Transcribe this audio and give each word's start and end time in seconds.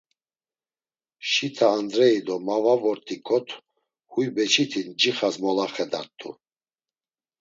Şit̆a 1.29 1.67
Andreyi 1.77 2.19
do 2.25 2.35
ma 2.45 2.57
va 2.63 2.75
vort̆iǩot 2.81 3.47
huy 4.11 4.27
beçiti 4.35 4.81
ncixas 4.89 5.35
molaxedart̆u. 5.43 6.29